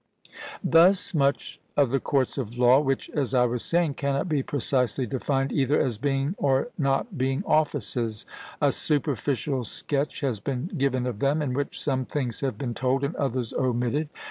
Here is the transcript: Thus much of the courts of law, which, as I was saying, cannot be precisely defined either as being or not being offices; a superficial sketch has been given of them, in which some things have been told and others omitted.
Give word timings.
Thus 0.63 1.13
much 1.13 1.61
of 1.77 1.91
the 1.91 1.99
courts 1.99 2.39
of 2.39 2.57
law, 2.57 2.79
which, 2.79 3.07
as 3.11 3.35
I 3.35 3.45
was 3.45 3.63
saying, 3.63 3.93
cannot 3.93 4.27
be 4.27 4.41
precisely 4.41 5.05
defined 5.05 5.51
either 5.53 5.79
as 5.79 5.99
being 5.99 6.33
or 6.39 6.69
not 6.75 7.19
being 7.19 7.43
offices; 7.45 8.25
a 8.59 8.71
superficial 8.71 9.63
sketch 9.63 10.21
has 10.21 10.39
been 10.39 10.71
given 10.75 11.05
of 11.05 11.19
them, 11.19 11.39
in 11.39 11.53
which 11.53 11.79
some 11.79 12.05
things 12.05 12.39
have 12.39 12.57
been 12.57 12.73
told 12.73 13.03
and 13.03 13.15
others 13.17 13.53
omitted. 13.53 14.09